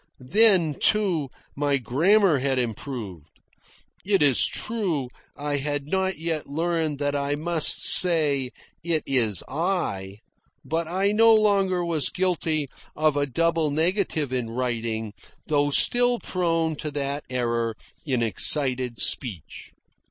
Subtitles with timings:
[0.19, 3.39] Then, too, my grammar had improved.
[4.03, 8.49] It is true, I had not yet learned that I must say
[8.83, 10.17] "It is I";
[10.65, 15.13] but I no longer was guilty of a double negative in writing,
[15.45, 19.71] though still prone to that error in excited speech.